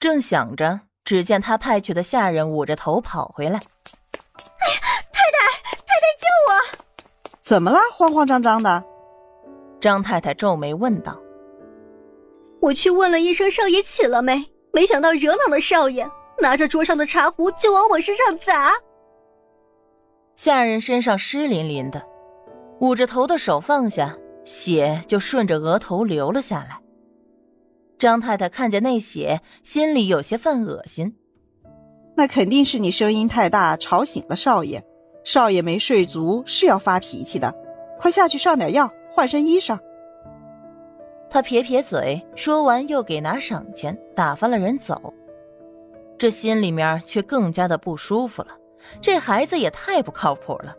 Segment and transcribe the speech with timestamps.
[0.00, 3.58] 正想着，只见他派去的下人捂着头跑回来。
[3.58, 4.80] 哎呀，
[5.12, 7.38] 太太，太太救我！
[7.42, 7.78] 怎么了？
[7.92, 8.82] 慌慌张张的。
[9.78, 11.20] 张太太皱眉问道
[12.62, 18.72] ：“我去问了一声少爷起了没，没想到惹恼了少爷，拿着桌上的茶壶就往我身上砸。”
[20.34, 22.02] 下人身上湿淋淋的，
[22.80, 26.80] 捂着头的手放下，血就顺着额头流了下来。
[28.00, 31.14] 张太太看见那血，心里有些犯恶心。
[32.16, 34.82] 那肯定是你声音太大，吵醒了少爷。
[35.22, 37.54] 少爷没睡足，是要发脾气的。
[37.98, 38.90] 快下去上点药。
[39.12, 39.78] 换身衣裳，
[41.28, 45.12] 他撇撇嘴，说完又给拿赏钱，打发了人走。
[46.16, 48.56] 这心里面却更加的不舒服了。
[49.02, 50.74] 这孩子也太不靠谱了，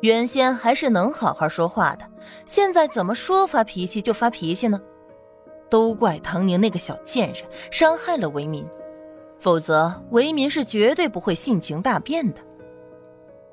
[0.00, 2.08] 原先还是能好好说话的，
[2.46, 4.80] 现在怎么说发脾气就发脾气呢？
[5.72, 8.68] 都怪唐宁那个小贱人伤害了维民，
[9.40, 12.42] 否则维民是绝对不会性情大变的。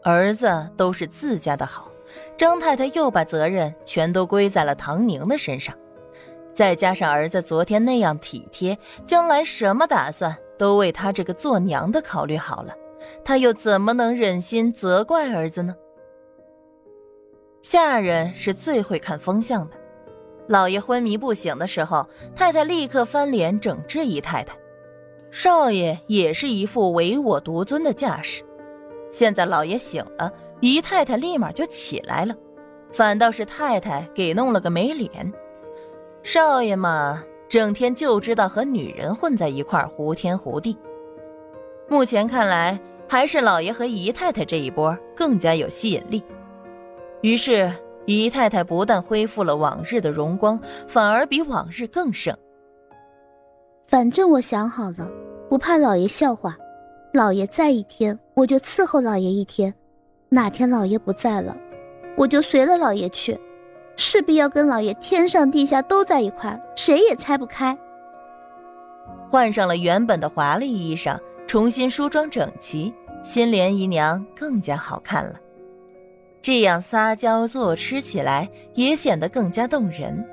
[0.03, 1.89] 儿子都是自家的好。
[2.36, 5.73] 张太太又把责任全都归在了唐宁的身上，
[6.53, 12.76] 再加上儿子昨天那样体贴，将来什么打算都为他这个做娘的考虑好了，
[13.23, 15.73] 她又怎么能忍心责怪儿子呢？
[17.61, 19.76] 下人是最会看风向的，
[20.50, 24.58] 老爷昏迷不醒的时候，太太立刻翻脸整治姨太太，
[25.30, 28.44] 少爷也是一副唯我独尊的架势，
[29.11, 30.33] 现在老爷醒了。
[30.59, 32.36] 姨太太立马就起来了，
[32.92, 35.31] 反倒是太太给弄了个没脸。
[36.23, 40.75] 少爷嘛，整天就知道和女人混在一块儿，胡天胡地。
[41.88, 42.77] 目前看来，
[43.08, 46.23] 还是老爷和姨太太这一波更加有吸引力。
[47.22, 47.72] 于是，
[48.17, 52.35] 姨太太不但恢复了往日的荣光，反而比往日更盛。
[53.88, 55.09] 反正我想好了，
[55.49, 56.57] 不怕老爷笑话，
[57.13, 59.73] 老爷在一天，我就伺候老爷一天。
[60.30, 61.55] 哪天老爷不在了，
[62.15, 63.39] 我就随了老爷去，
[63.95, 67.77] 势必要跟老爷天上地下都在一块，谁也拆不开。
[69.30, 72.93] 换上了原本的华丽衣裳，重新梳妆整齐，
[73.23, 75.39] 新莲姨娘更加好看了。
[76.42, 80.27] 这样撒娇作吃起来，也显得更加动人。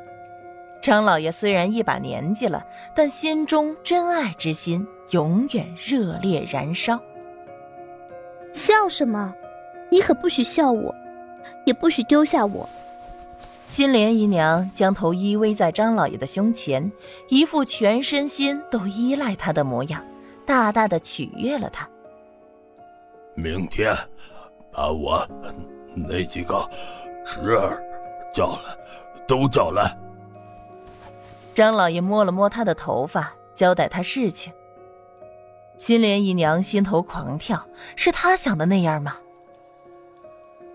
[0.81, 7.01] 张老爷虽然一把年纪了，但心中真爱之心永远热烈燃烧。
[8.53, 9.35] 笑什么？
[9.91, 10.95] 你可不许笑我，
[11.65, 12.69] 也不许丢下我。
[13.67, 16.91] 新莲姨娘将头依偎在张老爷的胸前，
[17.29, 20.05] 一副全身心都依赖他的模样，
[20.45, 21.89] 大大的取悦了他。
[23.35, 23.93] 明天
[24.73, 25.27] 把我
[25.97, 26.69] 那几个
[27.25, 27.83] 侄儿
[28.33, 28.77] 叫来，
[29.27, 29.97] 都叫来。
[31.55, 34.53] 张老爷摸了摸他的头发，交代他事情。
[35.79, 39.17] 新莲姨娘心头狂跳，是他想的那样吗？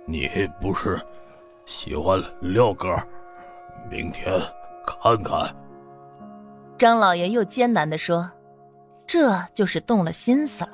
[0.05, 0.27] 你
[0.59, 0.99] 不是
[1.65, 2.95] 喜欢廖哥？
[3.89, 4.33] 明天
[4.85, 5.55] 看看。
[6.77, 8.31] 张老爷又艰难的说
[9.05, 10.71] ：“这就是动了心思了。”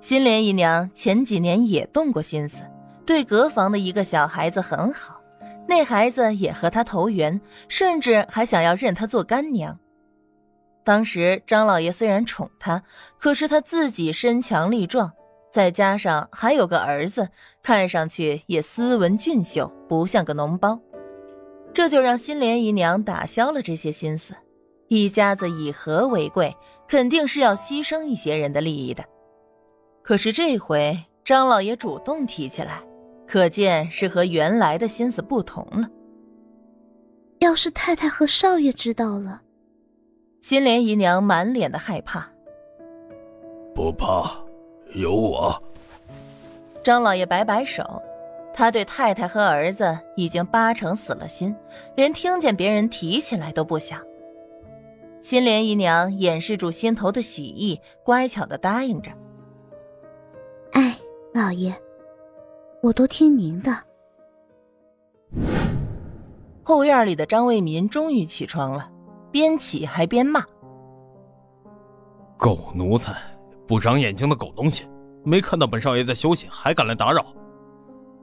[0.00, 2.64] 新莲姨娘前几年也动过心思，
[3.04, 5.20] 对隔房的一个小孩子很好，
[5.66, 9.78] 那孩子也和他投缘，甚至还想要认他做干娘。
[10.84, 12.82] 当时张老爷虽然宠她，
[13.18, 15.12] 可是他自己身强力壮。
[15.52, 17.28] 再加上还有个儿子，
[17.62, 20.80] 看上去也斯文俊秀，不像个脓包，
[21.74, 24.34] 这就让新莲姨娘打消了这些心思。
[24.88, 26.56] 一家子以和为贵，
[26.88, 29.04] 肯定是要牺牲一些人的利益的。
[30.02, 32.82] 可是这回张老爷主动提起来，
[33.26, 35.88] 可见是和原来的心思不同了。
[37.38, 39.42] 要是太太和少爷知道了，
[40.40, 42.30] 新莲姨娘满脸的害怕。
[43.74, 44.38] 不怕。
[44.94, 45.62] 有我，
[46.82, 48.02] 张老爷摆摆手，
[48.52, 51.56] 他对太太和儿子已经八成死了心，
[51.96, 53.98] 连听见别人提起来都不想。
[55.22, 59.10] 新莲姨娘掩饰住心头的喜意，乖巧的答应着
[60.72, 60.98] ：“哎，
[61.32, 61.74] 老爷，
[62.82, 63.74] 我都听您的。”
[66.64, 68.90] 后院里的张卫民终于起床了，
[69.30, 70.44] 边起还边骂
[72.36, 73.16] ：“狗奴才！”
[73.66, 74.86] 不长眼睛的狗东西，
[75.24, 77.24] 没看到本少爷在休息，还敢来打扰，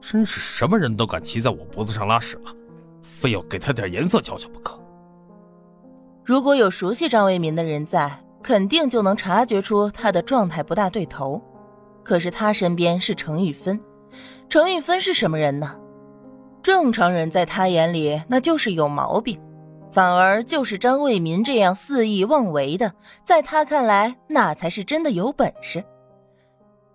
[0.00, 2.54] 真是什么人都敢骑在我脖子上拉屎了，
[3.02, 4.78] 非要给他点颜色瞧瞧不可。
[6.22, 11.42] 如果有熟悉张为民的人在，肯定就能察觉出他的状态不大对头。
[12.04, 13.80] 可是他身边是程玉芬，
[14.50, 15.78] 程玉芬是什么人呢？
[16.60, 19.40] 正常人在他眼里那就是有毛病，
[19.92, 22.92] 反而就是张卫民这样肆意妄为的，
[23.24, 25.84] 在他看来，那才是真的有本事。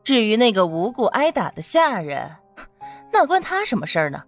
[0.03, 2.29] 至于那个无故挨打的下人，
[3.11, 4.21] 那关他什么事儿呢？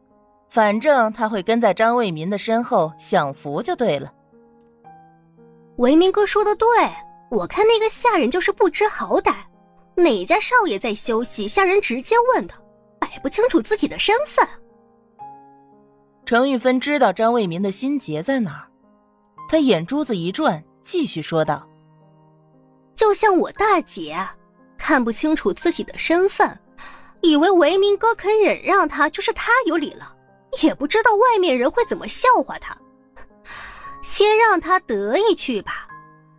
[0.50, 4.14] 反正他会跟在张卫民的身后享福就对了。
[5.76, 6.66] 为民哥说的对，
[7.30, 9.36] 我看那个下人就是不知好歹，
[9.96, 12.58] 哪家少爷在休息，下人直接问他，
[13.20, 14.48] 不清楚自己的身份。
[16.26, 18.68] 程玉芬知道张卫民的心结在哪儿，
[19.48, 21.68] 他眼珠子一转，继续说道
[22.96, 24.18] ：“就像我大姐，
[24.78, 26.60] 看不清楚自己的身份，
[27.22, 30.16] 以为维民哥肯忍让他就是他有理了，
[30.62, 32.78] 也不知道外面人会怎么笑话他。”
[34.04, 35.88] 先让他得意去吧，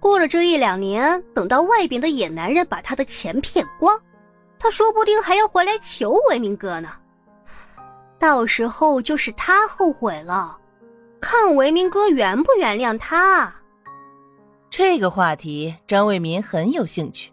[0.00, 4.00] 过了这一两年，等到外边的野男人把他的钱骗光，
[4.58, 6.90] 他说不定还要回来求维明哥呢。
[8.18, 10.58] 到时候就是他后悔了，
[11.20, 13.54] 看维明哥原不原谅他。
[14.70, 17.30] 这个话题，张卫民很有兴趣。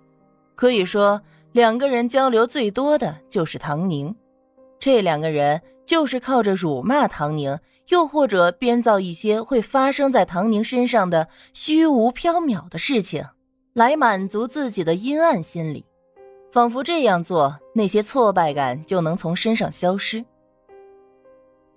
[0.56, 4.16] 可以说，两个人交流最多的就是唐宁，
[4.80, 7.58] 这两个人就是靠着辱骂唐宁。
[7.90, 13.24] 又或者编造一些会发生在唐宁身上的虚无缥缈的事情，
[13.74, 15.86] 来满足自己的阴暗心理，
[16.56, 20.24] 仿佛这样做，那些挫败感就能从身上消失。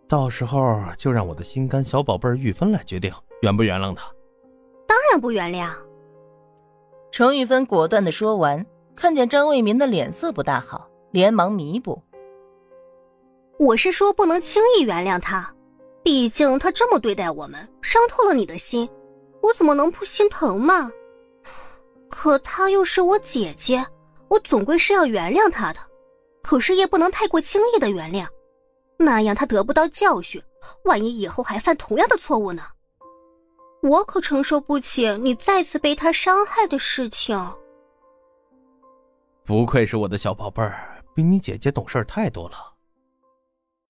[0.07, 4.09] 到时候就让我的心肝小宝贝玉芬来决定原不原谅他。
[4.87, 5.69] 当然不原谅。
[7.11, 8.65] 程玉芬果断的说完，
[8.95, 12.01] 看见张卫民的脸色不大好，连忙弥补
[13.59, 15.53] ：“我是说不能轻易原谅他。”
[16.05, 18.89] 毕竟他这么对待我们，伤透了你的心，
[19.43, 20.93] 我怎么能不心疼嘛？
[22.09, 23.85] 可她又是我姐姐，
[24.29, 25.81] 我总归是要原谅他的，
[26.43, 28.27] 可是也不能太过轻易的原谅，
[28.99, 30.43] 那样他得不到教训，
[30.85, 32.63] 万一以后还犯同样的错误呢？
[33.83, 37.39] 我可承受不起你再次被他伤害的事情。
[39.45, 42.68] 不愧是我的小宝贝儿，比你姐姐懂事太多了。